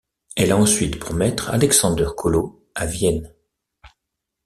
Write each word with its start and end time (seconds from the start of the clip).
Elle 0.35 0.51
a 0.51 0.57
ensuite 0.57 0.97
pour 0.97 1.13
maître 1.13 1.51
Alexander 1.51 2.07
Kolo 2.17 2.67
à 2.73 2.87
Vienne. 2.87 3.31